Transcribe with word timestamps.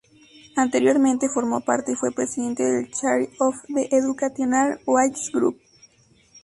Anteriormente 0.55 1.29
formó 1.29 1.59
parte 1.61 1.91
y 1.91 1.95
fue 1.95 2.11
presidente 2.11 2.63
del 2.63 2.89
Chair 2.89 3.29
of 3.37 3.53
the 3.71 3.87
Educational 3.95 4.79
Writers 4.87 5.31
Group. 5.31 5.61